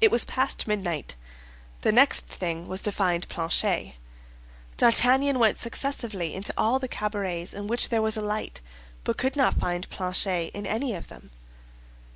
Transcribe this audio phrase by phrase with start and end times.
[0.00, 1.14] It was past midnight;
[1.82, 3.94] the next thing was to find Planchet.
[4.76, 8.60] D'Artagnan went successively into all the cabarets in which there was a light,
[9.04, 11.30] but could not find Planchet in any of them.